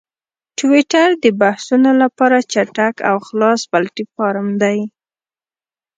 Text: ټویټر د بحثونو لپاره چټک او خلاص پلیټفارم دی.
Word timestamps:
ټویټر 0.57 1.09
د 1.23 1.25
بحثونو 1.41 1.89
لپاره 2.01 2.37
چټک 2.51 2.95
او 3.09 3.17
خلاص 3.27 3.59
پلیټفارم 3.71 4.47
دی. 4.61 4.79